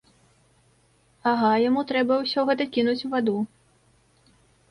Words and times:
Ага, 1.31 1.51
яму 1.65 1.83
трэба 1.91 2.13
ўсё 2.23 2.45
гэта 2.51 2.63
кінуць 2.77 2.97
у 3.09 3.13
ваду. 3.13 3.37